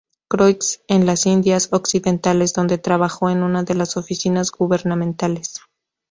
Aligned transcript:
Croix 0.27 0.79
en 0.87 1.05
las 1.05 1.27
Indias 1.27 1.67
Occidentales, 1.71 2.53
donde 2.53 2.79
trabajó 2.79 3.29
en 3.29 3.43
una 3.43 3.61
de 3.61 3.75
las 3.75 3.97
oficinas 3.97 4.49
gubernamentales. 4.51 5.61